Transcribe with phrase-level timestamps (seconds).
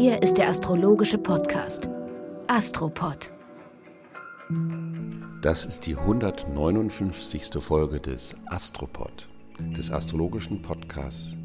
[0.00, 1.88] Hier ist der astrologische Podcast
[2.46, 3.32] Astropod.
[5.42, 7.60] Das ist die 159.
[7.60, 11.36] Folge des Astropod, des astrologischen Podcasts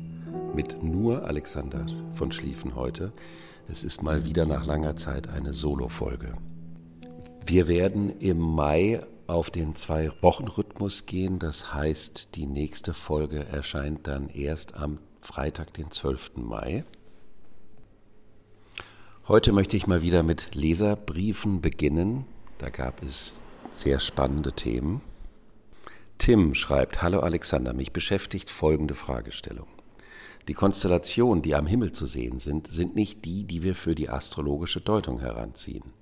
[0.53, 3.11] mit nur Alexander von Schlieffen heute.
[3.67, 6.35] Es ist mal wieder nach langer Zeit eine Solo-Folge.
[7.47, 11.39] Wir werden im Mai auf den Zwei-Wochen-Rhythmus gehen.
[11.39, 16.33] Das heißt, die nächste Folge erscheint dann erst am Freitag, den 12.
[16.35, 16.85] Mai.
[19.25, 22.25] Heute möchte ich mal wieder mit Leserbriefen beginnen.
[22.57, 23.39] Da gab es
[23.71, 24.99] sehr spannende Themen.
[26.17, 29.67] Tim schreibt, Hallo Alexander, mich beschäftigt folgende Fragestellung.
[30.49, 34.09] Die Konstellationen, die am Himmel zu sehen sind, sind nicht die, die wir für die
[34.09, 35.93] astrologische Deutung heranziehen.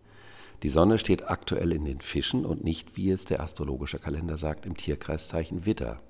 [0.63, 4.65] Die Sonne steht aktuell in den Fischen und nicht, wie es der astrologische Kalender sagt,
[4.65, 6.01] im Tierkreiszeichen Witter.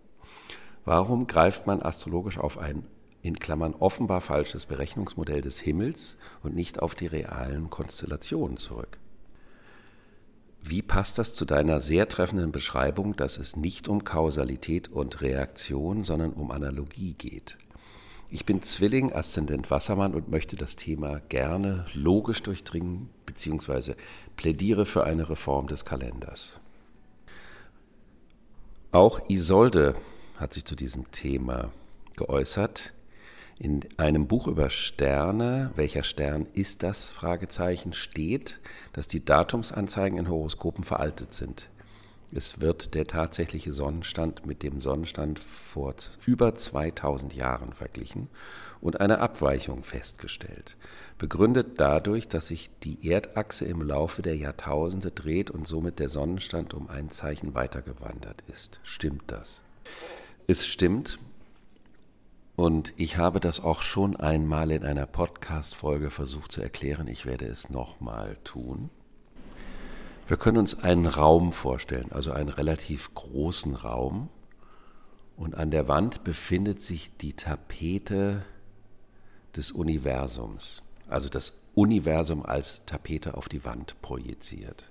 [0.86, 2.86] Warum greift man astrologisch auf ein
[3.22, 8.98] in Klammern offenbar falsches Berechnungsmodell des Himmels und nicht auf die realen Konstellationen zurück.
[10.64, 16.04] Wie passt das zu deiner sehr treffenden Beschreibung, dass es nicht um Kausalität und Reaktion,
[16.04, 17.58] sondern um Analogie geht?
[18.30, 23.96] Ich bin Zwilling, Aszendent Wassermann und möchte das Thema gerne logisch durchdringen bzw.
[24.38, 26.62] plädiere für eine Reform des Kalenders.
[28.94, 29.96] Auch Isolde
[30.38, 31.72] hat sich zu diesem Thema
[32.16, 32.94] geäußert.
[33.64, 37.12] In einem Buch über Sterne, welcher Stern ist das?
[37.12, 38.60] Fragezeichen steht,
[38.92, 41.70] dass die Datumsanzeigen in Horoskopen veraltet sind.
[42.32, 45.94] Es wird der tatsächliche Sonnenstand mit dem Sonnenstand vor
[46.26, 48.30] über 2000 Jahren verglichen
[48.82, 50.76] und eine Abweichung festgestellt.
[51.20, 56.74] Begründet dadurch, dass sich die Erdachse im Laufe der Jahrtausende dreht und somit der Sonnenstand
[56.74, 58.80] um ein Zeichen weitergewandert ist.
[58.82, 59.62] Stimmt das?
[60.48, 61.20] Es stimmt,
[62.56, 67.08] und ich habe das auch schon einmal in einer Podcast-Folge versucht zu erklären.
[67.08, 68.90] Ich werde es nochmal tun.
[70.28, 74.30] Wir können uns einen Raum vorstellen, also einen relativ großen Raum.
[75.38, 78.46] Und an der Wand befindet sich die Tapete
[79.56, 84.91] des Universums, also das Universum als Tapete auf die Wand projiziert.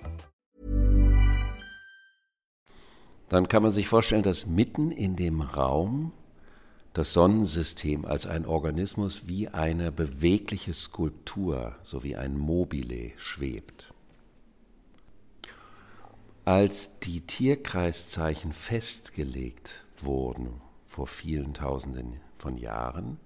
[3.31, 6.11] dann kann man sich vorstellen, dass mitten in dem Raum
[6.91, 13.93] das Sonnensystem als ein Organismus wie eine bewegliche Skulptur, so wie ein Mobile schwebt.
[16.43, 20.59] Als die Tierkreiszeichen festgelegt wurden
[20.89, 23.17] vor vielen Tausenden von Jahren,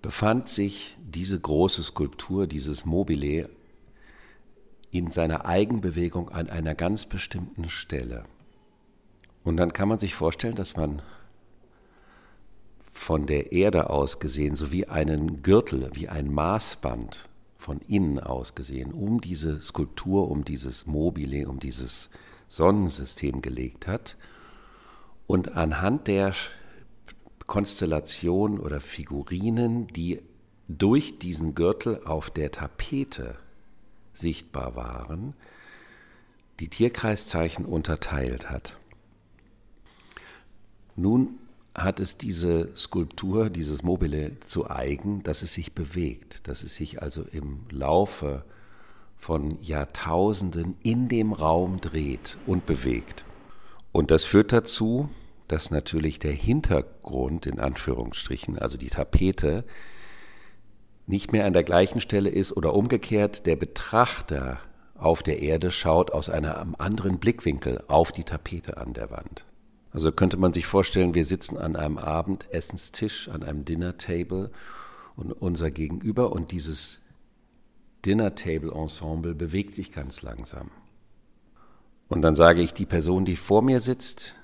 [0.00, 3.50] befand sich diese große Skulptur, dieses Mobile
[4.94, 8.24] in seiner Eigenbewegung an einer ganz bestimmten Stelle.
[9.42, 11.02] Und dann kann man sich vorstellen, dass man
[12.92, 18.54] von der Erde aus gesehen, so wie einen Gürtel, wie ein Maßband von innen aus
[18.54, 22.08] gesehen, um diese Skulptur, um dieses Mobile, um dieses
[22.46, 24.16] Sonnensystem gelegt hat.
[25.26, 26.34] Und anhand der
[27.48, 30.20] Konstellation oder Figurinen, die
[30.68, 33.38] durch diesen Gürtel auf der Tapete
[34.14, 35.34] sichtbar waren,
[36.60, 38.76] die Tierkreiszeichen unterteilt hat.
[40.96, 41.38] Nun
[41.74, 47.02] hat es diese Skulptur, dieses Mobile zu eigen, dass es sich bewegt, dass es sich
[47.02, 48.44] also im Laufe
[49.16, 53.24] von Jahrtausenden in dem Raum dreht und bewegt.
[53.90, 55.08] Und das führt dazu,
[55.48, 59.64] dass natürlich der Hintergrund in Anführungsstrichen, also die Tapete,
[61.06, 64.60] nicht mehr an der gleichen Stelle ist oder umgekehrt der Betrachter
[64.94, 69.44] auf der Erde schaut aus einem anderen Blickwinkel auf die Tapete an der Wand.
[69.90, 74.50] Also könnte man sich vorstellen, wir sitzen an einem Abendessenstisch, an einem Dinner Table
[75.16, 77.00] und unser Gegenüber und dieses
[78.04, 80.70] Dinner Table Ensemble bewegt sich ganz langsam.
[82.08, 84.36] Und dann sage ich, die Person, die vor mir sitzt,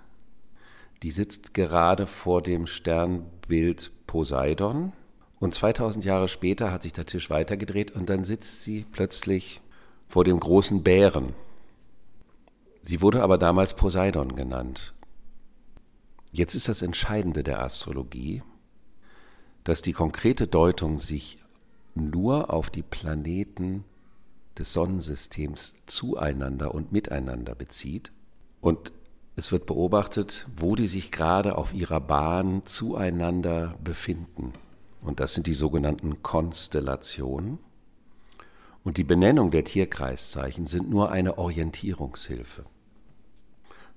[1.03, 4.93] die sitzt gerade vor dem Sternbild Poseidon
[5.41, 9.61] und 2000 Jahre später hat sich der Tisch weitergedreht und dann sitzt sie plötzlich
[10.07, 11.35] vor dem großen Bären.
[12.83, 14.95] Sie wurde aber damals Poseidon genannt.
[16.31, 18.43] Jetzt ist das Entscheidende der Astrologie,
[19.65, 21.39] dass die konkrete Deutung sich
[21.95, 23.85] nur auf die Planeten
[24.59, 28.13] des Sonnensystems zueinander und miteinander bezieht.
[28.61, 28.93] Und
[29.37, 34.53] es wird beobachtet, wo die sich gerade auf ihrer Bahn zueinander befinden.
[35.03, 37.59] Und das sind die sogenannten Konstellationen.
[38.83, 42.65] Und die Benennung der Tierkreiszeichen sind nur eine Orientierungshilfe.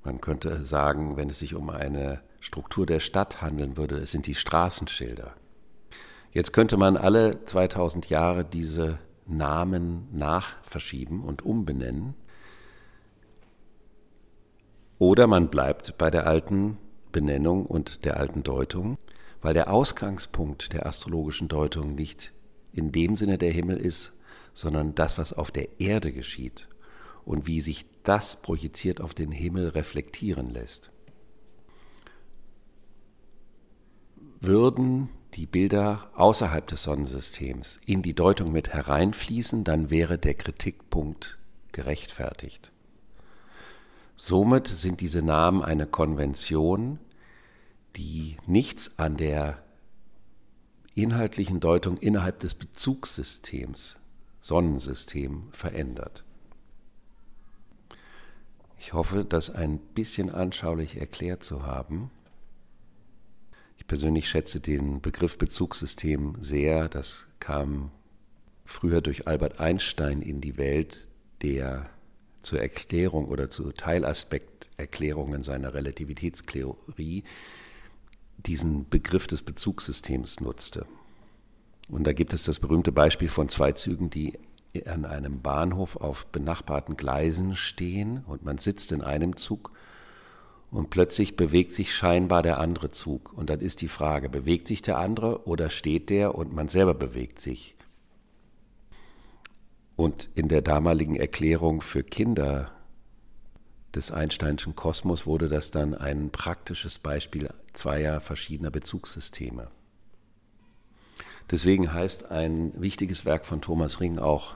[0.03, 4.27] Man könnte sagen, wenn es sich um eine Struktur der Stadt handeln würde, es sind
[4.27, 5.33] die Straßenschilder.
[6.31, 12.15] Jetzt könnte man alle 2000 Jahre diese Namen nachverschieben und umbenennen.
[14.99, 16.77] Oder man bleibt bei der alten
[17.11, 18.97] Benennung und der alten Deutung,
[19.43, 22.31] weil der Ausgangspunkt der astrologischen Deutung nicht
[22.71, 24.13] in dem Sinne der Himmel ist,
[24.53, 26.67] sondern das, was auf der Erde geschieht
[27.25, 30.91] und wie sich das projiziert auf den Himmel reflektieren lässt.
[34.39, 41.37] Würden die Bilder außerhalb des Sonnensystems in die Deutung mit hereinfließen, dann wäre der Kritikpunkt
[41.71, 42.71] gerechtfertigt.
[44.15, 46.99] Somit sind diese Namen eine Konvention,
[47.95, 49.61] die nichts an der
[50.95, 53.97] inhaltlichen Deutung innerhalb des Bezugssystems
[54.39, 56.23] Sonnensystem verändert.
[58.77, 62.11] Ich hoffe, das ein bisschen anschaulich erklärt zu haben.
[63.77, 66.89] Ich persönlich schätze den Begriff Bezugssystem sehr.
[66.89, 67.91] Das kam
[68.65, 71.07] früher durch Albert Einstein in die Welt,
[71.41, 71.89] der
[72.41, 77.23] zur Erklärung oder zu Teilaspekterklärungen seiner Relativitätstheorie
[78.37, 80.85] diesen Begriff des Bezugssystems nutzte.
[81.89, 84.37] Und da gibt es das berühmte Beispiel von zwei Zügen, die
[84.85, 89.71] an einem Bahnhof auf benachbarten Gleisen stehen und man sitzt in einem Zug
[90.71, 93.31] und plötzlich bewegt sich scheinbar der andere Zug.
[93.33, 96.95] Und dann ist die Frage, bewegt sich der andere oder steht der und man selber
[96.95, 97.75] bewegt sich?
[99.95, 102.71] Und in der damaligen Erklärung für Kinder
[103.95, 109.67] des Einsteinschen Kosmos wurde das dann ein praktisches Beispiel zweier verschiedener Bezugssysteme.
[111.51, 114.55] Deswegen heißt ein wichtiges Werk von Thomas Ring auch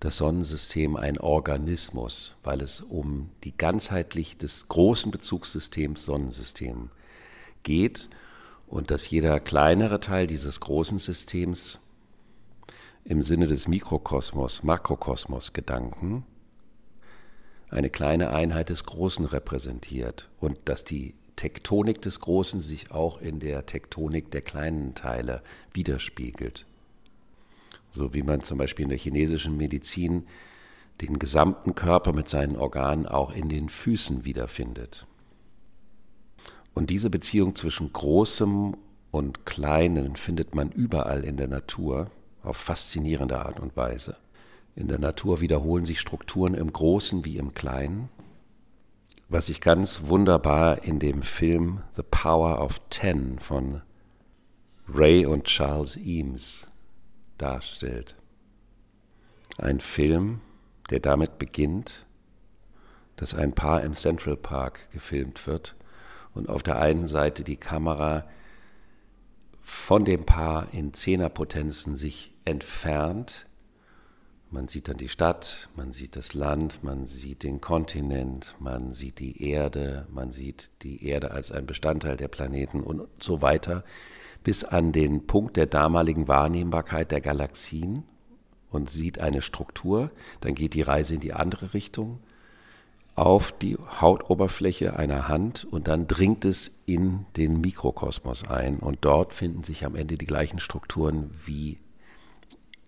[0.00, 6.90] das Sonnensystem ein Organismus, weil es um die ganzheitlich des großen Bezugssystems Sonnensystem
[7.62, 8.10] geht
[8.66, 11.78] und dass jeder kleinere Teil dieses großen Systems
[13.04, 16.26] im Sinne des Mikrokosmos, Makrokosmos Gedanken
[17.70, 23.40] eine kleine Einheit des Großen repräsentiert und dass die Tektonik des Großen sich auch in
[23.40, 26.66] der Tektonik der kleinen Teile widerspiegelt.
[27.90, 30.26] So wie man zum Beispiel in der chinesischen Medizin
[31.00, 35.06] den gesamten Körper mit seinen Organen auch in den Füßen wiederfindet.
[36.72, 38.76] Und diese Beziehung zwischen Großem
[39.10, 42.10] und Kleinen findet man überall in der Natur
[42.42, 44.16] auf faszinierende Art und Weise.
[44.76, 48.08] In der Natur wiederholen sich Strukturen im Großen wie im Kleinen
[49.28, 53.82] was sich ganz wunderbar in dem Film The Power of Ten von
[54.88, 56.68] Ray und Charles Eames
[57.38, 58.16] darstellt.
[59.56, 60.40] Ein Film,
[60.90, 62.06] der damit beginnt,
[63.16, 65.74] dass ein Paar im Central Park gefilmt wird
[66.34, 68.28] und auf der einen Seite die Kamera
[69.62, 73.46] von dem Paar in Zehnerpotenzen sich entfernt
[74.54, 79.18] man sieht dann die Stadt, man sieht das Land, man sieht den Kontinent, man sieht
[79.18, 83.82] die Erde, man sieht die Erde als ein Bestandteil der Planeten und so weiter,
[84.44, 88.04] bis an den Punkt der damaligen Wahrnehmbarkeit der Galaxien
[88.70, 92.20] und sieht eine Struktur, dann geht die Reise in die andere Richtung
[93.16, 99.34] auf die Hautoberfläche einer Hand und dann dringt es in den Mikrokosmos ein und dort
[99.34, 101.80] finden sich am Ende die gleichen Strukturen wie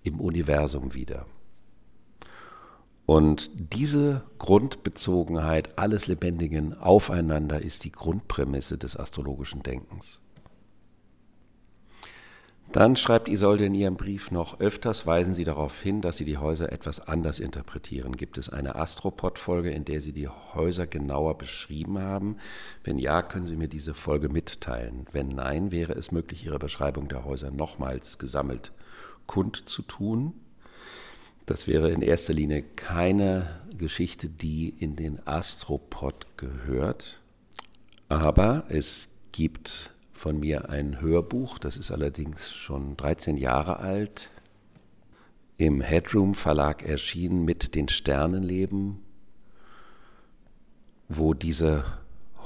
[0.04, 1.26] im Universum wieder.
[3.06, 10.20] Und diese Grundbezogenheit alles Lebendigen aufeinander ist die Grundprämisse des astrologischen Denkens.
[12.72, 16.36] Dann schreibt Isolde in ihrem Brief noch, öfters weisen Sie darauf hin, dass Sie die
[16.36, 18.16] Häuser etwas anders interpretieren.
[18.16, 22.38] Gibt es eine Astropod-Folge, in der Sie die Häuser genauer beschrieben haben?
[22.82, 25.06] Wenn ja, können Sie mir diese Folge mitteilen.
[25.12, 28.72] Wenn nein, wäre es möglich, Ihre Beschreibung der Häuser nochmals gesammelt
[29.26, 30.34] kundzutun.
[31.46, 37.20] Das wäre in erster Linie keine Geschichte, die in den Astropod gehört.
[38.08, 44.30] Aber es gibt von mir ein Hörbuch, das ist allerdings schon 13 Jahre alt,
[45.56, 48.98] im Headroom Verlag erschienen mit den Sternenleben,
[51.08, 51.84] wo diese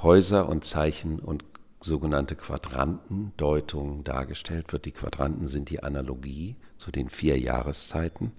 [0.02, 1.44] Häuser und Zeichen und
[1.80, 4.84] sogenannte Quadrantendeutung dargestellt wird.
[4.84, 8.32] Die Quadranten sind die Analogie zu den vier Jahreszeiten.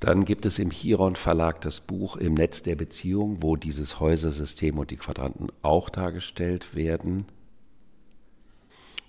[0.00, 4.78] Dann gibt es im Chiron Verlag das Buch Im Netz der Beziehung, wo dieses Häusersystem
[4.78, 7.26] und die Quadranten auch dargestellt werden.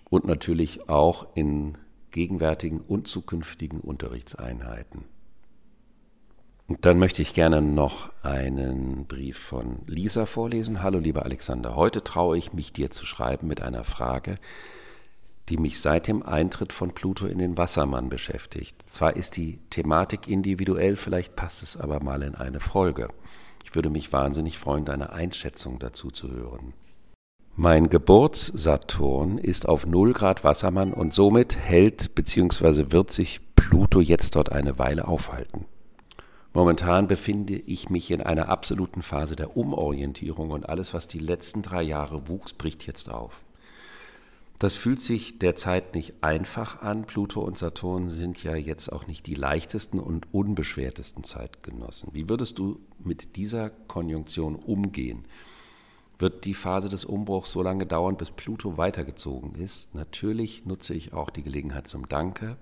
[0.09, 1.77] Und natürlich auch in
[2.11, 5.03] gegenwärtigen und zukünftigen Unterrichtseinheiten.
[6.67, 10.81] Und dann möchte ich gerne noch einen Brief von Lisa vorlesen.
[10.81, 14.35] Hallo lieber Alexander, heute traue ich mich dir zu schreiben mit einer Frage,
[15.49, 18.87] die mich seit dem Eintritt von Pluto in den Wassermann beschäftigt.
[18.87, 23.09] Zwar ist die Thematik individuell, vielleicht passt es aber mal in eine Folge.
[23.63, 26.73] Ich würde mich wahnsinnig freuen, deine Einschätzung dazu zu hören.
[27.55, 32.91] Mein Geburtssaturn ist auf 0 Grad Wassermann und somit hält bzw.
[32.91, 35.65] wird sich Pluto jetzt dort eine Weile aufhalten.
[36.53, 41.61] Momentan befinde ich mich in einer absoluten Phase der Umorientierung und alles, was die letzten
[41.61, 43.43] drei Jahre wuchs, bricht jetzt auf.
[44.59, 47.05] Das fühlt sich derzeit nicht einfach an.
[47.05, 52.09] Pluto und Saturn sind ja jetzt auch nicht die leichtesten und unbeschwertesten Zeitgenossen.
[52.13, 55.25] Wie würdest du mit dieser Konjunktion umgehen?
[56.17, 59.93] Wird die Phase des Umbruchs so lange dauern, bis Pluto weitergezogen ist?
[59.93, 62.55] Natürlich nutze ich auch die Gelegenheit zum Danke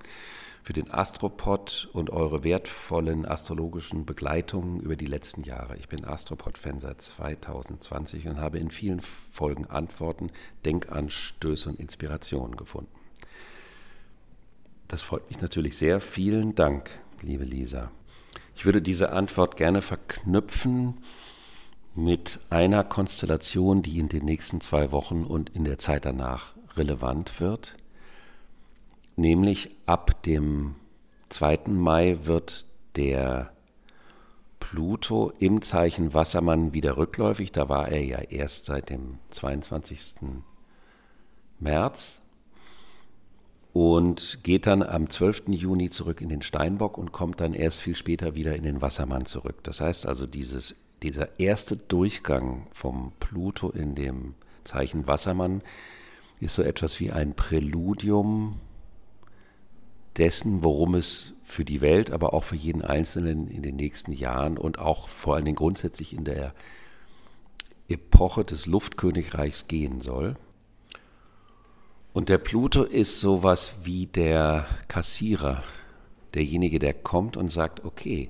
[0.64, 5.76] für den Astropod und eure wertvollen astrologischen Begleitungen über die letzten Jahre.
[5.76, 10.32] Ich bin Astropod-Fan seit 2020 und habe in vielen Folgen Antworten,
[10.66, 12.92] Denkanstöße und Inspirationen gefunden.
[14.88, 16.00] Das freut mich natürlich sehr.
[16.00, 16.90] Vielen Dank,
[17.22, 17.92] liebe Lisa.
[18.56, 21.04] Ich würde diese Antwort gerne verknüpfen
[21.94, 27.42] mit einer Konstellation, die in den nächsten zwei Wochen und in der Zeit danach relevant
[27.42, 27.76] wird.
[29.16, 30.76] Nämlich ab dem
[31.30, 31.62] 2.
[31.68, 33.52] Mai wird der
[34.60, 37.52] Pluto im Zeichen Wassermann wieder rückläufig.
[37.52, 40.16] Da war er ja erst seit dem 22.
[41.60, 42.22] März
[43.74, 45.44] und geht dann am 12.
[45.48, 49.26] Juni zurück in den Steinbock und kommt dann erst viel später wieder in den Wassermann
[49.26, 49.64] zurück.
[49.64, 55.62] Das heißt also, dieses, dieser erste Durchgang vom Pluto in dem Zeichen Wassermann
[56.40, 58.60] ist so etwas wie ein Präludium
[60.18, 64.58] dessen, worum es für die Welt, aber auch für jeden Einzelnen in den nächsten Jahren
[64.58, 66.54] und auch vor allen Dingen grundsätzlich in der
[67.88, 70.36] Epoche des Luftkönigreichs gehen soll.
[72.14, 75.64] Und der Pluto ist sowas wie der Kassierer,
[76.34, 78.30] derjenige, der kommt und sagt, okay,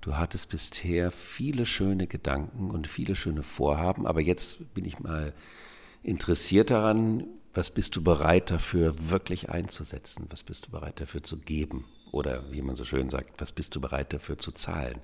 [0.00, 5.32] du hattest bisher viele schöne Gedanken und viele schöne Vorhaben, aber jetzt bin ich mal
[6.02, 10.26] interessiert daran, was bist du bereit dafür wirklich einzusetzen?
[10.30, 11.84] Was bist du bereit dafür zu geben?
[12.10, 15.00] Oder wie man so schön sagt, was bist du bereit dafür zu zahlen?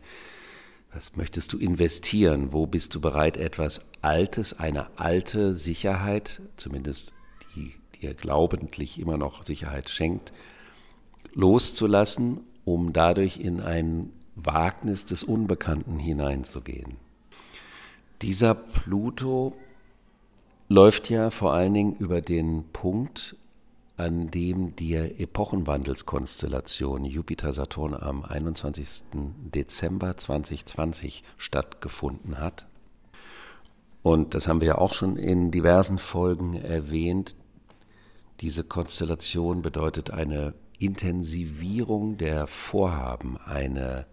[0.93, 2.53] Was möchtest du investieren?
[2.53, 7.13] Wo bist du bereit, etwas Altes, eine alte Sicherheit, zumindest
[7.55, 10.33] die dir glaubentlich immer noch Sicherheit schenkt,
[11.33, 16.97] loszulassen, um dadurch in ein Wagnis des Unbekannten hineinzugehen?
[18.23, 19.57] Dieser Pluto
[20.71, 23.35] läuft ja vor allen Dingen über den Punkt,
[23.97, 29.03] an dem die Epochenwandelskonstellation Jupiter-Saturn am 21.
[29.53, 32.69] Dezember 2020 stattgefunden hat.
[34.03, 37.35] Und das haben wir ja auch schon in diversen Folgen erwähnt.
[38.41, 44.07] Diese Konstellation bedeutet eine Intensivierung der Vorhaben, eine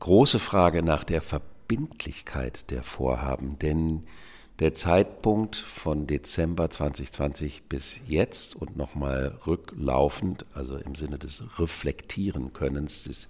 [0.00, 4.02] große Frage nach der Verbindlichkeit der Vorhaben, denn
[4.58, 13.04] der Zeitpunkt von Dezember 2020 bis jetzt und nochmal rücklaufend, also im Sinne des Reflektieren-Könnens,
[13.04, 13.28] das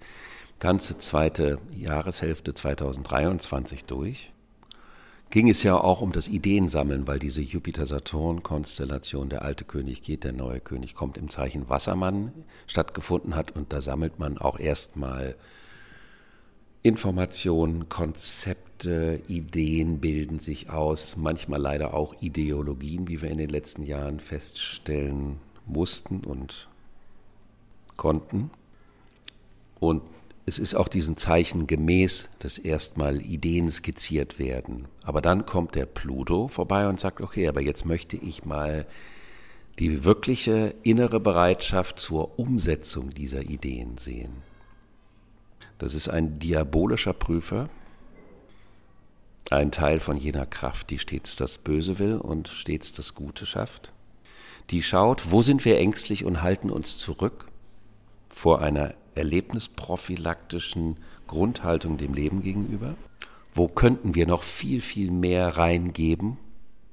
[0.61, 4.33] ganze zweite Jahreshälfte 2023 durch,
[5.31, 10.33] ging es ja auch um das Ideensammeln, weil diese Jupiter-Saturn-Konstellation, der alte König geht, der
[10.33, 12.33] neue König kommt im Zeichen Wassermann
[12.69, 15.35] stattgefunden hat und da sammelt man auch erstmal
[16.87, 23.83] Informationen, Konzepte, Ideen bilden sich aus, manchmal leider auch Ideologien, wie wir in den letzten
[23.83, 26.69] Jahren feststellen mussten und
[27.97, 28.51] konnten.
[29.81, 30.03] Und
[30.47, 34.87] es ist auch diesen Zeichen gemäß, dass erstmal Ideen skizziert werden.
[35.03, 38.87] Aber dann kommt der Pluto vorbei und sagt, okay, aber jetzt möchte ich mal
[39.81, 44.45] die wirkliche innere Bereitschaft zur Umsetzung dieser Ideen sehen.
[45.79, 47.69] Das ist ein diabolischer Prüfer,
[49.51, 53.93] ein Teil von jener Kraft, die stets das Böse will und stets das Gute schafft.
[54.71, 57.49] Die schaut, wo sind wir ängstlich und halten uns zurück
[58.29, 62.95] vor einer erlebnisprophylaktischen Grundhaltung dem Leben gegenüber?
[63.53, 66.39] Wo könnten wir noch viel, viel mehr reingeben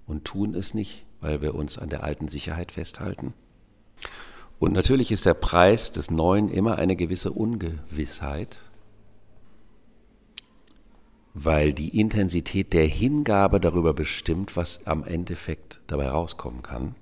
[0.06, 3.34] und tun es nicht, weil wir uns an der alten Sicherheit festhalten?
[4.60, 8.60] Und natürlich ist der Preis des Neuen immer eine gewisse Ungewissheit,
[11.34, 16.96] weil die Intensität der Hingabe darüber bestimmt, was am Endeffekt dabei rauskommen kann.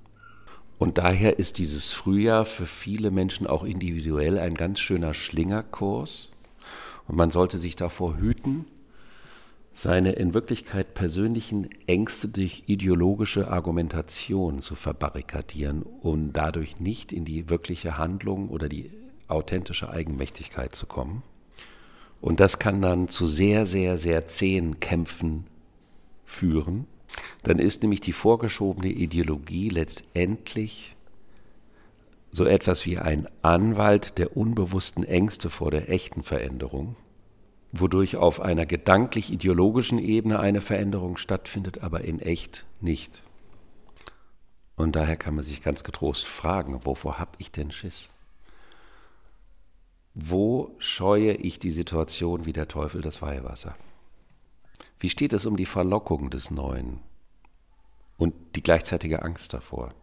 [0.78, 6.32] Und daher ist dieses Frühjahr für viele Menschen auch individuell ein ganz schöner Schlingerkurs.
[7.08, 8.66] Und man sollte sich davor hüten,
[9.74, 17.50] seine in Wirklichkeit persönlichen Ängste durch ideologische Argumentation zu verbarrikadieren und dadurch nicht in die
[17.50, 18.92] wirkliche Handlung oder die
[19.28, 21.24] authentische Eigenmächtigkeit zu kommen.
[22.22, 25.48] Und das kann dann zu sehr, sehr, sehr zähen Kämpfen
[26.24, 26.88] führen.
[27.44, 30.96] Dann ist nämlich die vorgeschobene Ideologie letztendlich
[32.32, 36.96] so etwas wie ein Anwalt der unbewussten Ängste vor der echten Veränderung
[37.72, 43.24] wodurch auf einer gedanklich-ideologischen Ebene eine Veränderung stattfindet, aber in echt nicht.
[44.76, 48.10] Und daher kann man sich ganz getrost fragen, wovor habe ich denn Schiss?
[50.14, 53.76] Wo scheue ich die Situation wie der Teufel das Weihwasser?
[55.00, 57.00] Wie steht es um die Verlockung des Neuen
[58.18, 59.94] und die gleichzeitige Angst davor?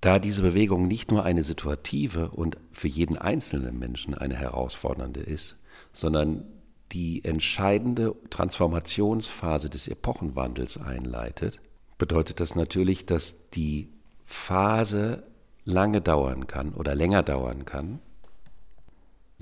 [0.00, 5.56] Da diese Bewegung nicht nur eine situative und für jeden einzelnen Menschen eine herausfordernde ist,
[5.92, 6.44] sondern
[6.90, 11.60] die entscheidende Transformationsphase des Epochenwandels einleitet,
[11.98, 13.92] bedeutet das natürlich, dass die
[14.24, 15.22] Phase
[15.64, 18.00] lange dauern kann oder länger dauern kann,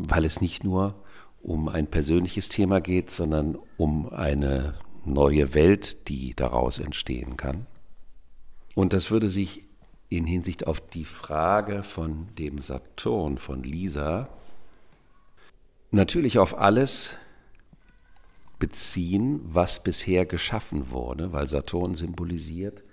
[0.08, 0.94] weil es nicht nur
[1.42, 7.66] um ein persönliches Thema geht, sondern um eine neue Welt, die daraus entstehen kann.
[8.74, 9.64] Und das würde sich
[10.08, 14.28] in Hinsicht auf die Frage von dem Saturn von Lisa
[15.90, 17.16] natürlich auf alles
[18.58, 22.84] beziehen, was bisher geschaffen wurde, weil Saturn symbolisiert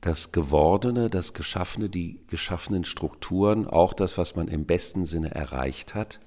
[0.00, 5.94] das Gewordene, das Geschaffene, die geschaffenen Strukturen, auch das, was man im besten Sinne erreicht
[5.94, 6.20] hat.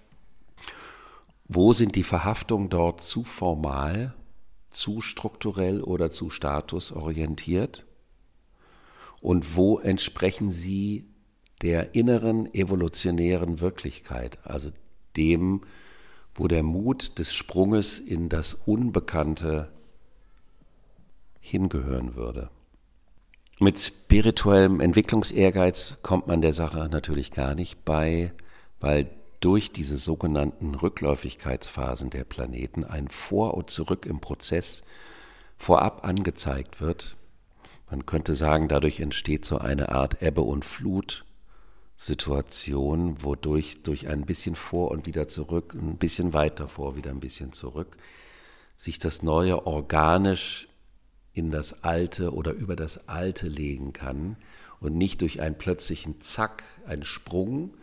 [1.48, 4.14] Wo sind die Verhaftungen dort zu formal,
[4.72, 7.86] zu strukturell oder zu statusorientiert?
[9.22, 11.06] Und wo entsprechen sie
[11.62, 14.72] der inneren evolutionären Wirklichkeit, also
[15.16, 15.62] dem,
[16.34, 19.72] wo der Mut des Sprunges in das Unbekannte
[21.40, 22.50] hingehören würde.
[23.60, 28.34] Mit spirituellem Entwicklungsehrgeiz kommt man der Sache natürlich gar nicht bei,
[28.82, 34.84] weil durch diese sogenannten Rückläufigkeitsphasen der Planeten ein Vor und Zurück im Prozess
[35.58, 37.16] vorab angezeigt wird.
[37.90, 41.24] Man könnte sagen, dadurch entsteht so eine Art Ebbe und Flut
[41.98, 47.22] Situation, wodurch durch ein bisschen vor und wieder zurück, ein bisschen weiter vor, wieder ein
[47.22, 47.96] bisschen zurück,
[48.76, 50.68] sich das Neue organisch
[51.36, 54.38] in das Alte oder über das Alte legen kann
[54.80, 57.76] und nicht durch einen plötzlichen Zack, einen Sprung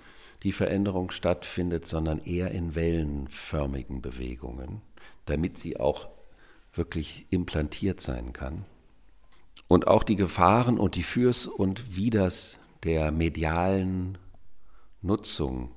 [0.43, 4.81] die Veränderung stattfindet, sondern eher in wellenförmigen Bewegungen,
[5.27, 6.09] damit sie auch
[6.73, 8.65] wirklich implantiert sein kann.
[9.69, 14.19] Und auch die Gefahren und die Fürs und Widers der medialen
[15.01, 15.71] Nutzung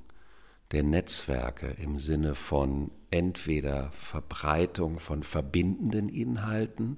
[0.72, 6.98] der Netzwerke im Sinne von entweder Verbreitung von verbindenden Inhalten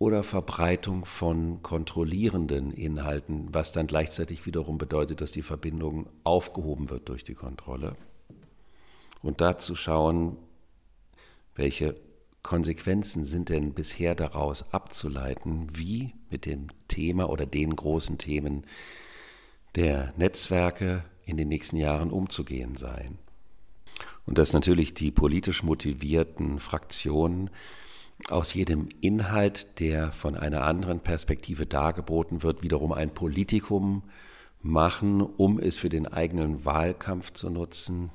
[0.00, 7.10] oder Verbreitung von kontrollierenden Inhalten, was dann gleichzeitig wiederum bedeutet, dass die Verbindung aufgehoben wird
[7.10, 7.96] durch die Kontrolle.
[9.22, 10.38] Und dazu schauen,
[11.54, 11.96] welche
[12.42, 18.64] Konsequenzen sind denn bisher daraus abzuleiten, wie mit dem Thema oder den großen Themen
[19.74, 23.18] der Netzwerke in den nächsten Jahren umzugehen seien.
[24.24, 27.50] Und dass natürlich die politisch motivierten Fraktionen
[28.28, 34.02] aus jedem Inhalt, der von einer anderen Perspektive dargeboten wird, wiederum ein Politikum
[34.62, 38.10] machen, um es für den eigenen Wahlkampf zu nutzen,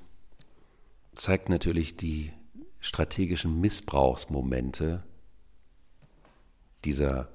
[1.15, 2.31] zeigt natürlich die
[2.79, 5.03] strategischen Missbrauchsmomente
[6.83, 7.29] dieser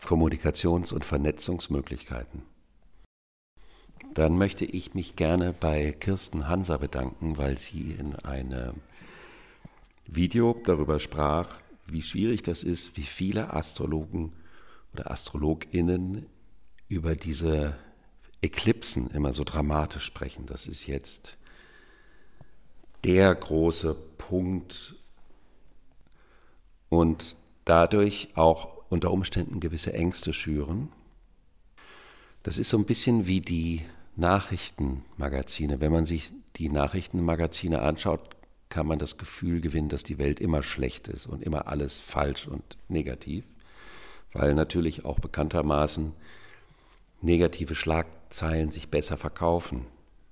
[0.00, 2.42] Kommunikations- und Vernetzungsmöglichkeiten.
[4.14, 8.74] Dann möchte ich mich gerne bei Kirsten Hanser bedanken, weil sie in einem
[10.06, 14.32] Video darüber sprach, wie schwierig das ist, wie viele Astrologen
[14.92, 16.26] oder Astrologinnen
[16.88, 17.76] über diese
[18.42, 20.46] Eklipsen immer so dramatisch sprechen.
[20.46, 21.38] Das ist jetzt
[23.04, 24.96] der große Punkt
[26.88, 30.90] und dadurch auch unter Umständen gewisse Ängste schüren.
[32.42, 33.82] Das ist so ein bisschen wie die
[34.16, 35.80] Nachrichtenmagazine.
[35.80, 38.36] Wenn man sich die Nachrichtenmagazine anschaut,
[38.72, 42.48] kann man das Gefühl gewinnen, dass die Welt immer schlecht ist und immer alles falsch
[42.48, 43.44] und negativ,
[44.32, 46.12] weil natürlich auch bekanntermaßen
[47.20, 49.84] negative Schlagzeilen sich besser verkaufen.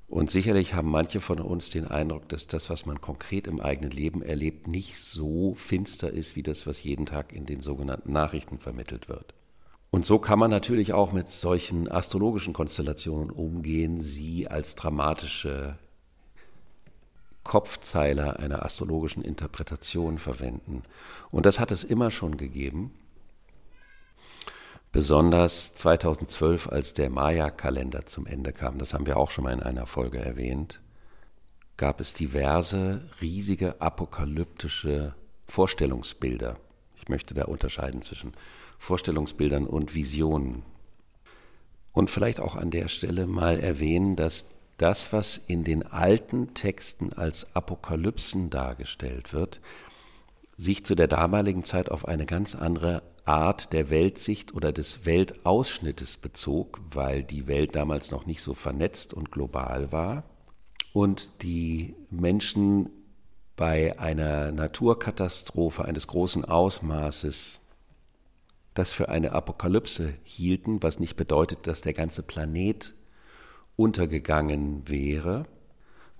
[0.08, 3.90] Und sicherlich haben manche von uns den Eindruck, dass das, was man konkret im eigenen
[3.90, 8.58] Leben erlebt, nicht so finster ist wie das, was jeden Tag in den sogenannten Nachrichten
[8.58, 9.34] vermittelt wird.
[9.90, 15.76] Und so kann man natürlich auch mit solchen astrologischen Konstellationen umgehen, sie als dramatische
[17.44, 20.82] Kopfzeile einer astrologischen Interpretation verwenden.
[21.30, 22.92] Und das hat es immer schon gegeben.
[24.92, 29.62] Besonders 2012, als der Maya-Kalender zum Ende kam, das haben wir auch schon mal in
[29.62, 30.80] einer Folge erwähnt,
[31.76, 35.14] gab es diverse riesige apokalyptische
[35.46, 36.56] Vorstellungsbilder.
[36.96, 38.34] Ich möchte da unterscheiden zwischen
[38.78, 40.62] Vorstellungsbildern und Visionen.
[41.92, 44.46] Und vielleicht auch an der Stelle mal erwähnen, dass
[44.80, 49.60] das, was in den alten Texten als Apokalypsen dargestellt wird,
[50.56, 56.16] sich zu der damaligen Zeit auf eine ganz andere Art der Weltsicht oder des Weltausschnittes
[56.16, 60.24] bezog, weil die Welt damals noch nicht so vernetzt und global war.
[60.92, 62.90] Und die Menschen
[63.56, 67.60] bei einer Naturkatastrophe eines großen Ausmaßes
[68.74, 72.94] das für eine Apokalypse hielten, was nicht bedeutet, dass der ganze Planet
[73.80, 75.46] untergegangen wäre,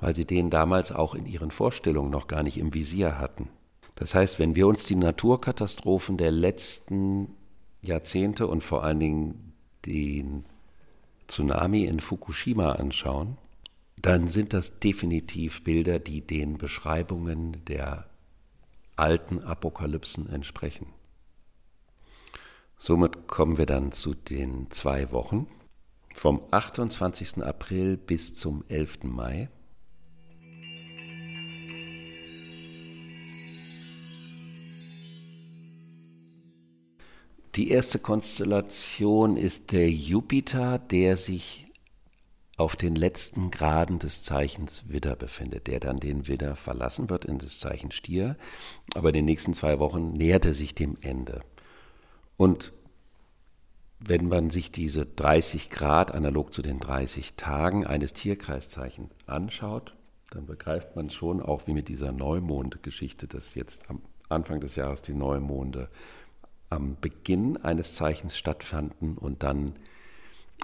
[0.00, 3.50] weil sie den damals auch in ihren Vorstellungen noch gar nicht im Visier hatten.
[3.96, 7.34] Das heißt, wenn wir uns die Naturkatastrophen der letzten
[7.82, 9.52] Jahrzehnte und vor allen Dingen
[9.84, 10.46] den
[11.28, 13.36] Tsunami in Fukushima anschauen,
[14.00, 18.06] dann sind das definitiv Bilder, die den Beschreibungen der
[18.96, 20.86] alten Apokalypsen entsprechen.
[22.78, 25.46] Somit kommen wir dann zu den zwei Wochen
[26.14, 27.42] vom 28.
[27.42, 29.04] April bis zum 11.
[29.04, 29.48] Mai.
[37.56, 41.66] Die erste Konstellation ist der Jupiter, der sich
[42.56, 47.38] auf den letzten Graden des Zeichens Widder befindet, der dann den Widder verlassen wird in
[47.38, 48.36] das Zeichen Stier.
[48.94, 51.40] Aber in den nächsten zwei Wochen nähert er sich dem Ende.
[52.36, 52.72] Und
[54.06, 59.94] wenn man sich diese 30 Grad analog zu den 30 Tagen eines Tierkreiszeichens anschaut,
[60.30, 65.02] dann begreift man schon auch, wie mit dieser Neumond-Geschichte, dass jetzt am Anfang des Jahres
[65.02, 65.88] die Neumonde
[66.70, 69.74] am Beginn eines Zeichens stattfanden und dann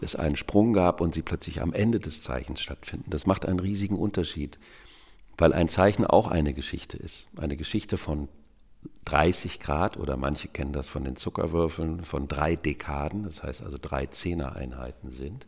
[0.00, 3.10] es einen Sprung gab und sie plötzlich am Ende des Zeichens stattfinden.
[3.10, 4.58] Das macht einen riesigen Unterschied,
[5.36, 7.28] weil ein Zeichen auch eine Geschichte ist.
[7.36, 8.28] Eine Geschichte von
[9.04, 13.78] 30 Grad oder manche kennen das von den Zuckerwürfeln von drei Dekaden, das heißt also
[13.80, 15.46] drei Zehnereinheiten sind.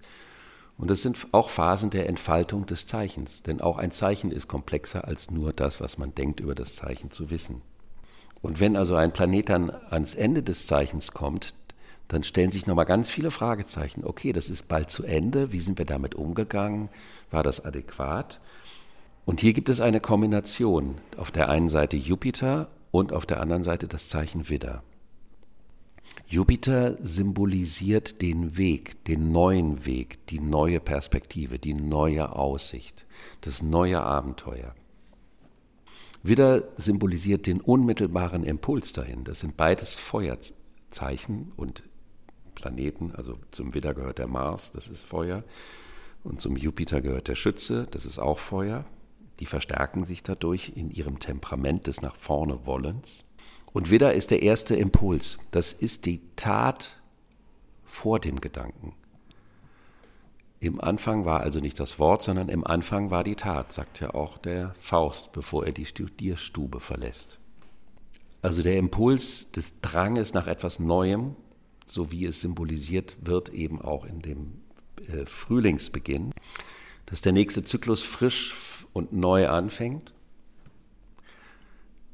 [0.77, 5.07] Und es sind auch Phasen der Entfaltung des Zeichens, denn auch ein Zeichen ist komplexer
[5.07, 7.63] als nur das, was man denkt über das Zeichen zu wissen.
[8.41, 11.55] Und wenn also ein Planet dann ans Ende des Zeichens kommt,
[12.07, 14.05] dann stellen sich nochmal ganz viele Fragezeichen.
[14.05, 15.53] Okay, das ist bald zu Ende.
[15.53, 16.89] Wie sind wir damit umgegangen?
[17.31, 18.41] War das adäquat?
[19.27, 20.95] Und hier gibt es eine Kombination.
[21.19, 24.83] Auf der einen Seite Jupiter und auf der anderen Seite das Zeichen Widder.
[26.27, 33.07] Jupiter symbolisiert den Weg, den neuen Weg, die neue Perspektive, die neue Aussicht,
[33.41, 34.75] das neue Abenteuer.
[36.23, 39.25] Widder symbolisiert den unmittelbaren Impuls dahin.
[39.25, 41.85] Das sind beides Feuerzeichen und
[42.55, 43.13] Planeten.
[43.15, 45.45] Also zum Widder gehört der Mars, das ist Feuer.
[46.25, 48.85] Und zum Jupiter gehört der Schütze, das ist auch Feuer.
[49.41, 53.25] Die verstärken sich dadurch in ihrem Temperament des nach vorne Wollens.
[53.73, 55.39] Und Widder ist der erste Impuls.
[55.51, 57.01] Das ist die Tat
[57.85, 58.95] vor dem Gedanken.
[60.61, 64.13] Im Anfang war also nicht das Wort, sondern im Anfang war die Tat, sagt ja
[64.15, 67.39] auch der Faust, bevor er die Studierstube verlässt.
[68.43, 71.37] Also der Impuls des Dranges nach etwas Neuem,
[71.87, 74.61] so wie es symbolisiert wird, eben auch in dem
[75.07, 76.33] äh, Frühlingsbeginn,
[77.07, 78.53] dass der nächste Zyklus frisch
[78.93, 80.13] und neu anfängt,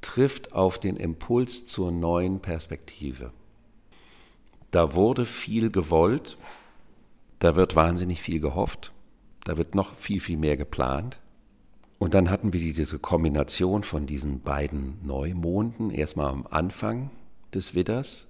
[0.00, 3.32] trifft auf den Impuls zur neuen Perspektive.
[4.70, 6.36] Da wurde viel gewollt,
[7.38, 8.92] da wird wahnsinnig viel gehofft.
[9.44, 11.20] Da wird noch viel, viel mehr geplant.
[11.98, 17.10] Und dann hatten wir diese Kombination von diesen beiden Neumonden, erstmal am Anfang
[17.52, 18.26] des Widders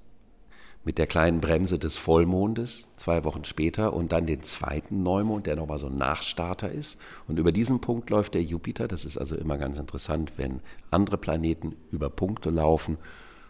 [0.85, 5.57] mit der kleinen Bremse des Vollmondes zwei Wochen später und dann den zweiten Neumond, der
[5.57, 6.99] nochmal so ein Nachstarter ist.
[7.27, 8.87] Und über diesen Punkt läuft der Jupiter.
[8.87, 12.99] Das ist also immer ganz interessant, wenn andere Planeten über Punkte laufen,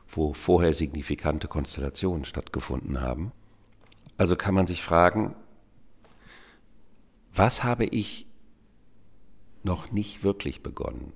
[0.08, 3.32] wo vorher signifikante Konstellationen stattgefunden haben.
[4.16, 5.34] Also kann man sich fragen,
[7.32, 8.26] was habe ich
[9.64, 11.12] noch nicht wirklich begonnen?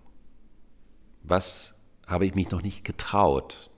[1.22, 1.74] Was
[2.08, 3.70] habe ich mich noch nicht getraut,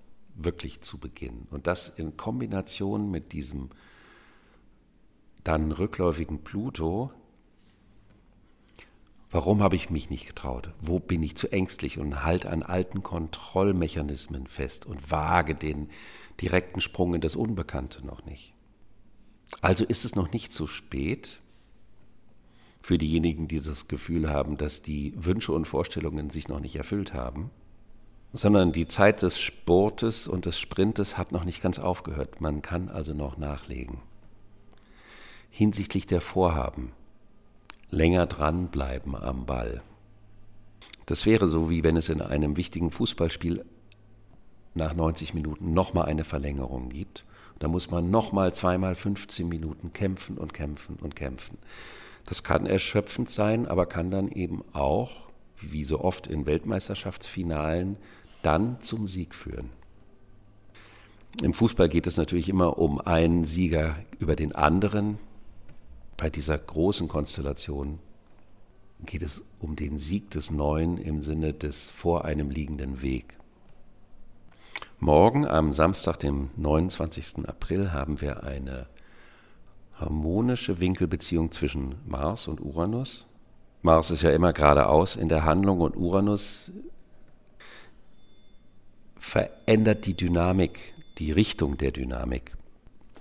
[0.45, 1.47] wirklich zu beginnen?
[1.51, 3.71] Und das in Kombination mit diesem
[5.45, 7.11] dann rückläufigen Pluto.
[9.31, 10.75] Warum habe ich mich nicht getraut?
[10.81, 15.89] Wo bin ich zu ängstlich und halte an alten Kontrollmechanismen fest und wage den
[16.41, 18.55] direkten Sprung in das Unbekannte noch nicht?
[19.61, 21.41] Also ist es noch nicht zu spät
[22.83, 27.15] für diejenigen, die das Gefühl haben, dass die Wünsche und Vorstellungen sich noch nicht erfüllt
[27.15, 27.51] haben,
[28.33, 32.41] sondern die Zeit des Sportes und des Sprintes hat noch nicht ganz aufgehört.
[32.41, 33.99] Man kann also noch nachlegen.
[35.51, 36.93] Hinsichtlich der Vorhaben
[37.91, 39.83] länger dranbleiben am Ball.
[41.07, 43.65] Das wäre so, wie wenn es in einem wichtigen Fußballspiel
[44.75, 47.25] nach 90 Minuten nochmal eine Verlängerung gibt
[47.61, 51.59] da muss man nochmal zweimal 15 Minuten kämpfen und kämpfen und kämpfen.
[52.25, 55.29] Das kann erschöpfend sein, aber kann dann eben auch,
[55.61, 57.99] wie so oft in Weltmeisterschaftsfinalen,
[58.43, 59.71] dann zum Sieg führen.
[61.43, 65.19] Im Fußball geht es natürlich immer um einen Sieger über den anderen.
[66.17, 67.99] Bei dieser großen Konstellation
[69.07, 73.39] geht es um den Sieg des Neuen im Sinne des vor einem liegenden Weg.
[74.99, 77.49] Morgen, am Samstag, dem 29.
[77.49, 78.87] April, haben wir eine
[79.95, 83.27] harmonische Winkelbeziehung zwischen Mars und Uranus.
[83.81, 86.71] Mars ist ja immer geradeaus in der Handlung und Uranus
[89.21, 92.57] verändert die Dynamik, die Richtung der Dynamik.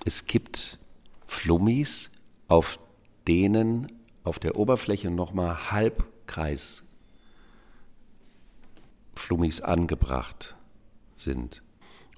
[0.05, 0.79] Es gibt
[1.27, 2.09] Flummis,
[2.47, 2.79] auf
[3.27, 3.87] denen
[4.23, 6.83] auf der Oberfläche nochmal Halbkreis
[9.13, 10.55] Flummis angebracht
[11.15, 11.61] sind.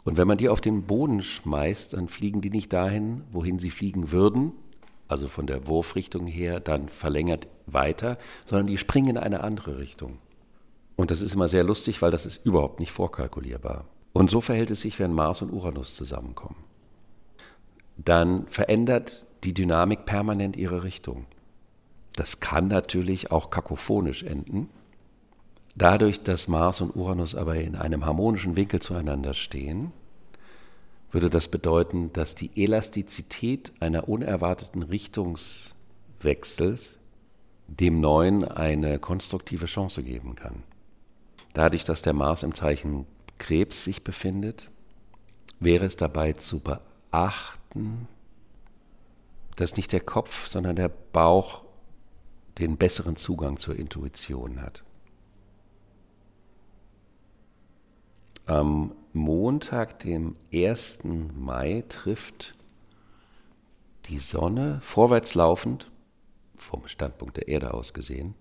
[0.04, 3.72] Und wenn man die auf den Boden schmeißt, dann fliegen die nicht dahin, wohin sie
[3.72, 4.54] fliegen würden,
[5.08, 10.20] also von der Wurfrichtung her dann verlängert weiter, sondern die springen in eine andere Richtung.
[11.02, 13.86] Und das ist immer sehr lustig, weil das ist überhaupt nicht vorkalkulierbar.
[14.14, 16.58] Und so verhält es sich, wenn Mars und Uranus zusammenkommen.
[17.98, 21.26] Dann verändert die Dynamik permanent ihre Richtung.
[22.16, 24.70] Das kann natürlich auch kakophonisch enden.
[25.74, 29.92] Dadurch, dass Mars und Uranus aber in einem harmonischen Winkel zueinander stehen,
[31.10, 37.00] würde das bedeuten, dass die Elastizität einer unerwarteten Richtungswechsels
[37.68, 40.62] dem Neuen eine konstruktive Chance geben kann.
[41.54, 43.06] Dadurch, dass der Mars im Zeichen
[43.38, 44.70] Krebs sich befindet,
[45.60, 48.08] wäre es dabei zu beachten,
[49.56, 51.64] dass nicht der Kopf, sondern der Bauch
[52.58, 54.84] den besseren Zugang zur Intuition hat.
[58.46, 61.00] Am Montag, dem 1.
[61.04, 62.56] Mai, trifft
[64.06, 65.92] die Sonne vorwärts laufend,
[66.56, 68.36] vom Standpunkt der Erde aus gesehen,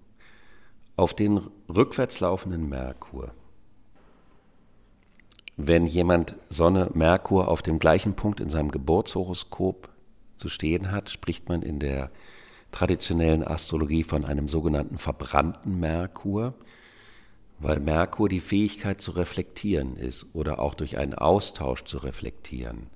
[0.96, 3.32] auf den rückwärts laufenden Merkur.
[5.56, 9.88] Wenn jemand Sonne, Merkur auf dem gleichen Punkt in seinem Geburtshoroskop
[10.36, 12.10] zu stehen hat, spricht man in der
[12.70, 16.54] traditionellen Astrologie von einem sogenannten verbrannten Merkur
[17.60, 22.86] weil Merkur die Fähigkeit zu reflektieren ist oder auch durch einen Austausch zu reflektieren.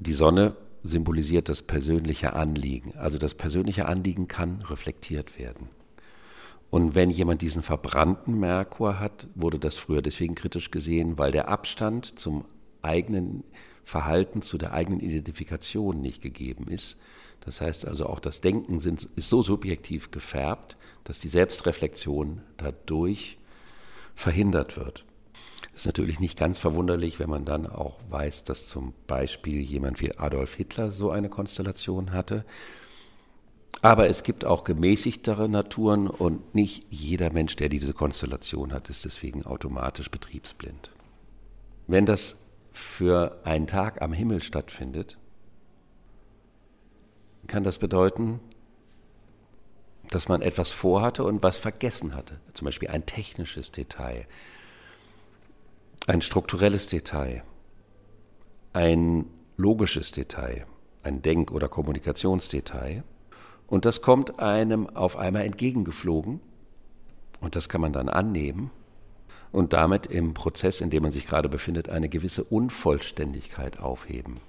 [0.00, 2.94] Die Sonne symbolisiert das persönliche Anliegen.
[2.96, 5.68] Also das persönliche Anliegen kann reflektiert werden.
[6.70, 11.48] Und wenn jemand diesen verbrannten Merkur hat, wurde das früher deswegen kritisch gesehen, weil der
[11.48, 12.44] Abstand zum
[12.80, 13.42] eigenen
[13.84, 16.96] Verhalten, zu der eigenen Identifikation nicht gegeben ist.
[17.40, 23.38] Das heißt also auch das Denken sind, ist so subjektiv gefärbt, dass die Selbstreflexion dadurch
[24.14, 25.04] verhindert wird.
[25.72, 30.00] Das ist natürlich nicht ganz verwunderlich, wenn man dann auch weiß, dass zum Beispiel jemand
[30.00, 32.44] wie Adolf Hitler so eine Konstellation hatte.
[33.82, 39.04] Aber es gibt auch gemäßigtere Naturen und nicht jeder Mensch, der diese Konstellation hat, ist
[39.04, 40.90] deswegen automatisch betriebsblind.
[41.86, 42.36] Wenn das
[42.72, 45.18] für einen Tag am Himmel stattfindet,
[47.46, 48.40] kann das bedeuten,
[50.10, 52.40] dass man etwas vorhatte und was vergessen hatte.
[52.52, 54.26] Zum Beispiel ein technisches Detail,
[56.06, 57.42] ein strukturelles Detail,
[58.72, 60.66] ein logisches Detail,
[61.02, 63.02] ein Denk- oder Kommunikationsdetail.
[63.66, 66.40] Und das kommt einem auf einmal entgegengeflogen
[67.40, 68.70] und das kann man dann annehmen
[69.52, 74.40] und damit im Prozess, in dem man sich gerade befindet, eine gewisse Unvollständigkeit aufheben.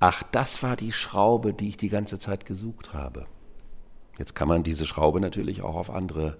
[0.00, 3.26] Ach, das war die Schraube, die ich die ganze Zeit gesucht habe.
[4.16, 6.38] Jetzt kann man diese Schraube natürlich auch auf andere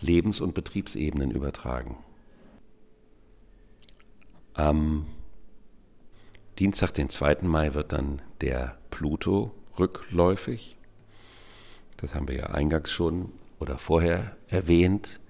[0.00, 1.96] Lebens- und Betriebsebenen übertragen.
[4.58, 5.06] Am
[6.58, 7.42] Dienstag, den 2.
[7.42, 10.76] Mai, wird dann der Pluto rückläufig.
[11.96, 15.20] Das haben wir ja eingangs schon oder vorher erwähnt.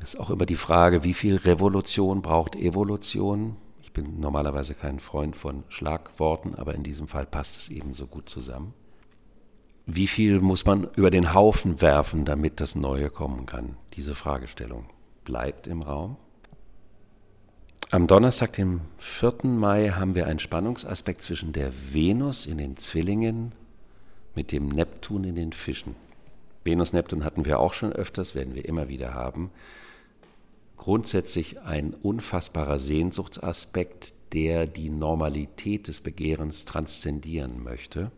[0.00, 3.56] Es ist auch immer die Frage, wie viel Revolution braucht Evolution?
[3.82, 8.06] Ich bin normalerweise kein Freund von Schlagworten, aber in diesem Fall passt es eben so
[8.06, 8.74] gut zusammen.
[9.86, 13.76] Wie viel muss man über den Haufen werfen, damit das Neue kommen kann?
[13.94, 14.86] Diese Fragestellung
[15.24, 16.16] bleibt im Raum.
[17.92, 19.44] Am Donnerstag, dem 4.
[19.44, 23.52] Mai, haben wir einen Spannungsaspekt zwischen der Venus in den Zwillingen
[24.34, 25.94] mit dem Neptun in den Fischen.
[26.64, 29.52] Venus, Neptun hatten wir auch schon öfters, werden wir immer wieder haben.
[30.76, 38.10] Grundsätzlich ein unfassbarer Sehnsuchtsaspekt, der die Normalität des Begehrens transzendieren möchte,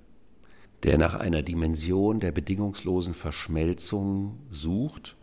[0.83, 5.15] der nach einer Dimension der bedingungslosen Verschmelzung sucht,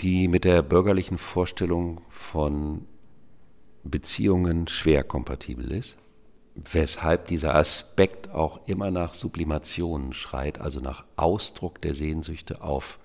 [0.00, 2.86] die mit der bürgerlichen Vorstellung von
[3.84, 5.96] Beziehungen schwer kompatibel ist,
[6.54, 12.98] weshalb dieser Aspekt auch immer nach Sublimation schreit, also nach Ausdruck der Sehnsüchte auf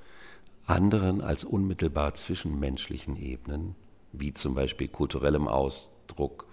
[0.66, 3.76] anderen als unmittelbar zwischenmenschlichen Ebenen,
[4.12, 6.46] wie zum Beispiel kulturellem Ausdruck,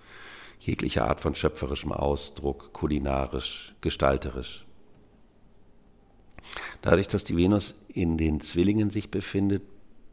[0.60, 4.64] jeglicher Art von schöpferischem Ausdruck, kulinarisch, gestalterisch.
[6.80, 9.62] Dadurch, dass die Venus in den Zwillingen sich befindet,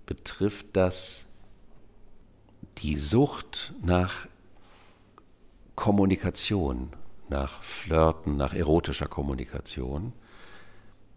[0.06, 1.26] betrifft das
[2.82, 4.28] die Sucht nach
[5.76, 6.90] Kommunikation,
[7.30, 10.14] nach Flirten, nach erotischer Kommunikation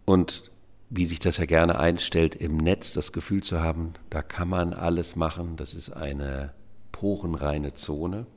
[0.05, 0.51] und
[0.89, 4.73] wie sich das ja gerne einstellt, im Netz das Gefühl zu haben, da kann man
[4.73, 6.53] alles machen, das ist eine
[6.91, 8.27] porenreine Zone.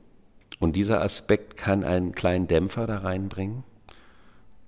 [0.59, 3.63] Und dieser Aspekt kann einen kleinen Dämpfer da reinbringen,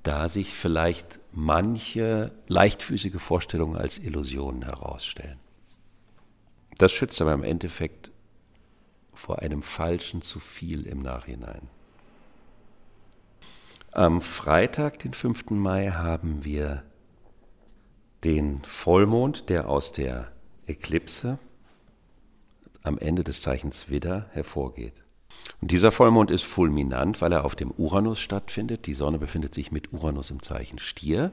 [0.03, 5.39] da sich vielleicht manche leichtfüßige Vorstellungen als Illusionen herausstellen.
[6.77, 8.10] Das schützt aber im Endeffekt
[9.13, 11.69] vor einem falschen zu viel im Nachhinein.
[13.91, 15.49] Am Freitag, den 5.
[15.49, 16.83] Mai, haben wir
[18.23, 20.31] den Vollmond, der aus der
[20.65, 21.39] Eklipse
[22.83, 24.93] am Ende des Zeichens Widder hervorgeht.
[25.59, 28.85] Und dieser Vollmond ist fulminant, weil er auf dem Uranus stattfindet.
[28.87, 31.31] Die Sonne befindet sich mit Uranus im Zeichen Stier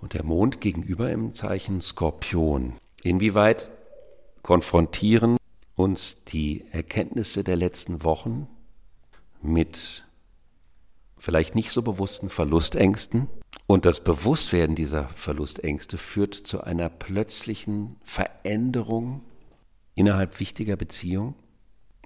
[0.00, 2.74] und der Mond gegenüber im Zeichen Skorpion.
[3.02, 3.70] Inwieweit
[4.42, 5.36] konfrontieren
[5.76, 8.48] uns die Erkenntnisse der letzten Wochen
[9.42, 10.04] mit
[11.20, 13.28] vielleicht nicht so bewussten Verlustängsten.
[13.66, 19.22] Und das Bewusstwerden dieser Verlustängste führt zu einer plötzlichen Veränderung
[19.94, 21.34] innerhalb wichtiger Beziehungen,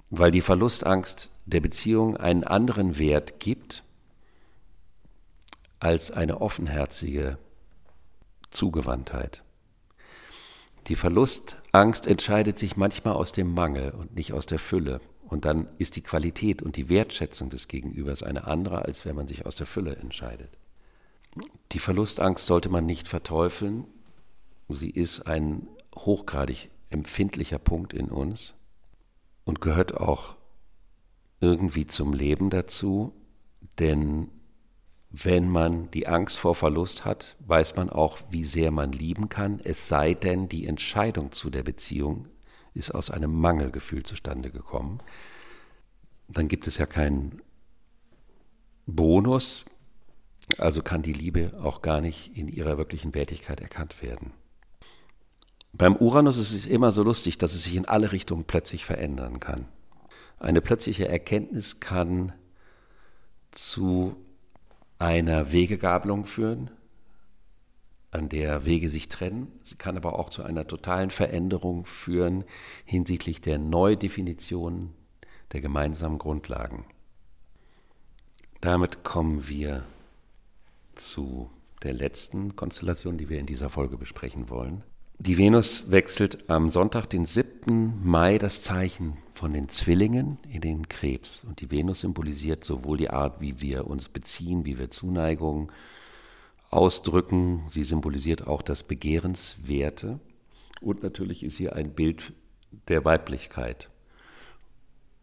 [0.09, 3.83] weil die Verlustangst der Beziehung einen anderen Wert gibt
[5.79, 7.37] als eine offenherzige
[8.49, 9.44] Zugewandtheit.
[10.87, 15.01] Die Verlustangst entscheidet sich manchmal aus dem Mangel und nicht aus der Fülle.
[15.27, 19.27] Und dann ist die Qualität und die Wertschätzung des Gegenübers eine andere, als wenn man
[19.27, 20.49] sich aus der Fülle entscheidet.
[21.71, 23.85] Die Verlustangst sollte man nicht verteufeln.
[24.69, 28.53] Sie ist ein hochgradig empfindlicher Punkt in uns
[29.43, 30.35] und gehört auch
[31.41, 33.13] irgendwie zum Leben dazu,
[33.79, 34.29] denn
[35.23, 39.61] wenn man die Angst vor Verlust hat, weiß man auch, wie sehr man lieben kann,
[39.63, 42.27] es sei denn, die Entscheidung zu der Beziehung
[42.73, 44.99] ist aus einem Mangelgefühl zustande gekommen.
[46.27, 47.41] Dann gibt es ja keinen
[48.87, 49.63] Bonus,
[50.57, 54.33] also kann die Liebe auch gar nicht in ihrer wirklichen Wertigkeit erkannt werden.
[55.71, 59.39] Beim Uranus ist es immer so lustig, dass es sich in alle Richtungen plötzlich verändern
[59.39, 59.69] kann.
[60.39, 62.33] Eine plötzliche Erkenntnis kann
[63.51, 64.17] zu
[64.99, 66.71] einer Wegegabelung führen,
[68.11, 69.51] an der Wege sich trennen.
[69.61, 72.45] Sie kann aber auch zu einer totalen Veränderung führen
[72.85, 74.93] hinsichtlich der Neudefinition
[75.51, 76.85] der gemeinsamen Grundlagen.
[78.61, 79.85] Damit kommen wir
[80.95, 81.49] zu
[81.83, 84.83] der letzten Konstellation, die wir in dieser Folge besprechen wollen.
[85.17, 88.01] Die Venus wechselt am Sonntag, den 7.
[88.03, 91.43] Mai, das Zeichen von den Zwillingen in den Krebs.
[91.45, 95.71] Und die Venus symbolisiert sowohl die Art, wie wir uns beziehen, wie wir Zuneigung
[96.69, 97.63] ausdrücken.
[97.69, 100.19] Sie symbolisiert auch das Begehrenswerte.
[100.81, 102.33] Und natürlich ist sie ein Bild
[102.89, 103.89] der Weiblichkeit.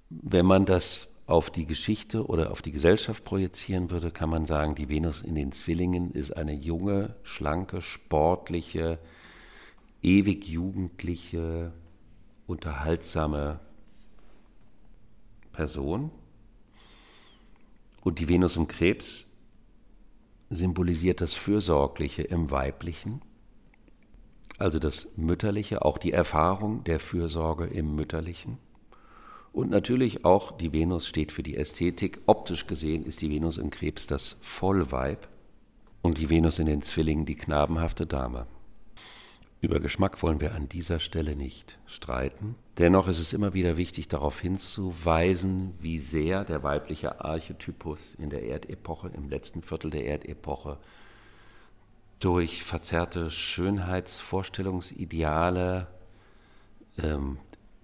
[0.08, 4.74] Wenn man das auf die Geschichte oder auf die Gesellschaft projizieren würde, kann man sagen,
[4.74, 8.98] die Venus in den Zwillingen ist eine junge, schlanke, sportliche,
[10.02, 11.72] ewig jugendliche,
[12.46, 13.60] unterhaltsame
[15.52, 16.10] Person.
[18.02, 19.26] Und die Venus im Krebs
[20.50, 23.22] symbolisiert das Fürsorgliche im Weiblichen,
[24.58, 28.58] also das Mütterliche, auch die Erfahrung der Fürsorge im Mütterlichen.
[29.52, 32.20] Und natürlich auch die Venus steht für die Ästhetik.
[32.26, 35.28] Optisch gesehen ist die Venus im Krebs das Vollweib
[36.00, 38.46] und die Venus in den Zwillingen die knabenhafte Dame.
[39.62, 42.56] Über Geschmack wollen wir an dieser Stelle nicht streiten.
[42.78, 48.42] Dennoch ist es immer wieder wichtig, darauf hinzuweisen, wie sehr der weibliche Archetypus in der
[48.42, 50.78] Erdepoche, im letzten Viertel der Erdepoche,
[52.18, 55.86] durch verzerrte Schönheitsvorstellungsideale,
[56.98, 57.38] ähm,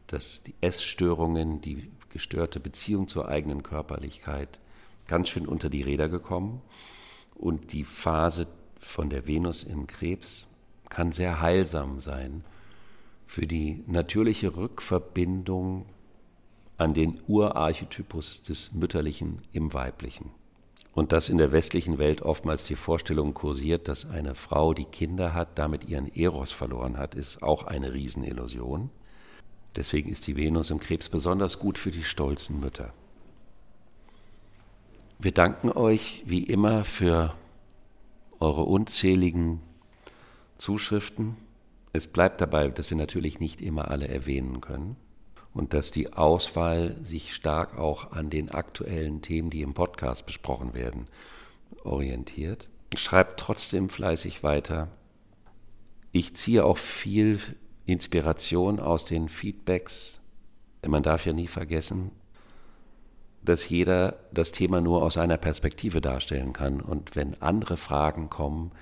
[0.08, 4.58] dass die Essstörungen, die gestörte Beziehung zur eigenen Körperlichkeit
[5.06, 6.60] ganz schön unter die Räder gekommen.
[7.36, 8.48] Und die Phase
[8.80, 10.48] von der Venus im Krebs
[10.88, 12.44] kann sehr heilsam sein
[13.26, 15.86] für die natürliche Rückverbindung
[16.78, 20.30] an den Urarchetypus des Mütterlichen im Weiblichen.
[20.94, 25.34] Und dass in der westlichen Welt oftmals die Vorstellung kursiert, dass eine Frau, die Kinder
[25.34, 28.90] hat, damit ihren Eros verloren hat, ist auch eine Riesenillusion.
[29.76, 32.92] Deswegen ist die Venus im Krebs besonders gut für die stolzen Mütter.
[35.20, 37.34] Wir danken euch wie immer für
[38.40, 39.60] eure unzähligen
[40.58, 41.36] Zuschriften.
[41.92, 44.96] Es bleibt dabei, dass wir natürlich nicht immer alle erwähnen können
[45.54, 50.74] und dass die Auswahl sich stark auch an den aktuellen Themen, die im Podcast besprochen
[50.74, 51.06] werden,
[51.82, 52.68] orientiert.
[52.96, 54.88] Schreibt trotzdem fleißig weiter.
[56.12, 57.40] Ich ziehe auch viel
[57.86, 60.20] Inspiration aus den Feedbacks.
[60.86, 62.10] Man darf ja nie vergessen,
[63.42, 66.80] dass jeder das Thema nur aus einer Perspektive darstellen kann.
[66.80, 68.72] Und wenn andere Fragen kommen,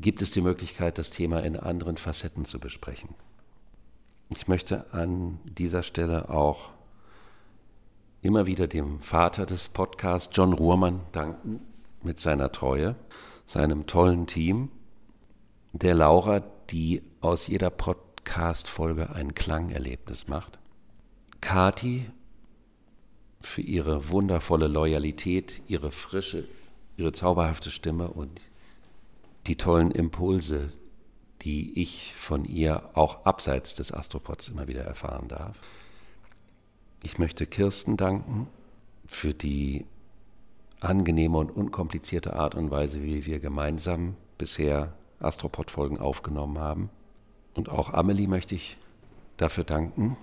[0.00, 3.10] gibt es die Möglichkeit, das Thema in anderen Facetten zu besprechen.
[4.30, 6.70] Ich möchte an dieser Stelle auch
[8.22, 11.60] immer wieder dem Vater des Podcasts, John Ruhrmann, danken
[12.02, 12.96] mit seiner Treue,
[13.46, 14.70] seinem tollen Team,
[15.72, 16.40] der Laura,
[16.70, 20.58] die aus jeder Podcast-Folge ein Klangerlebnis macht,
[21.40, 22.10] Kati
[23.40, 26.46] für ihre wundervolle Loyalität, ihre frische,
[26.96, 28.49] ihre zauberhafte Stimme und
[29.46, 30.72] die tollen Impulse,
[31.42, 35.56] die ich von ihr auch abseits des Astropods immer wieder erfahren darf.
[37.02, 38.46] Ich möchte Kirsten danken
[39.06, 39.86] für die
[40.80, 46.90] angenehme und unkomplizierte Art und Weise, wie wir gemeinsam bisher Astropod-Folgen aufgenommen haben.
[47.54, 48.76] Und auch Amelie möchte ich
[49.36, 50.16] dafür danken,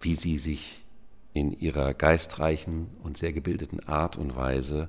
[0.00, 0.84] wie sie sich
[1.32, 4.88] in ihrer geistreichen und sehr gebildeten Art und Weise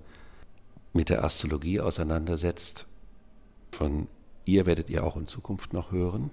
[0.93, 2.87] mit der Astrologie auseinandersetzt
[3.71, 4.07] von
[4.45, 6.31] ihr werdet ihr auch in Zukunft noch hören.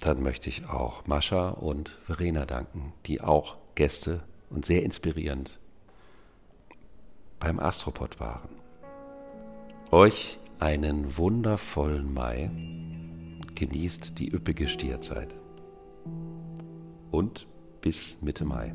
[0.00, 5.58] Dann möchte ich auch Mascha und Verena danken, die auch Gäste und sehr inspirierend
[7.40, 8.50] beim Astropod waren.
[9.90, 12.50] Euch einen wundervollen Mai.
[13.54, 15.34] Genießt die üppige Stierzeit.
[17.10, 17.46] Und
[17.80, 18.74] bis Mitte Mai.